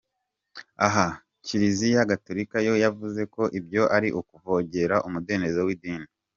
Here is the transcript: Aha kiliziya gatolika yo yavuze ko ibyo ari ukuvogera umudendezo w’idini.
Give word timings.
Aha 0.87 1.05
kiliziya 1.45 2.09
gatolika 2.11 2.57
yo 2.67 2.73
yavuze 2.83 3.21
ko 3.33 3.43
ibyo 3.59 3.83
ari 3.95 4.09
ukuvogera 4.19 4.95
umudendezo 5.07 5.59
w’idini. 5.67 6.07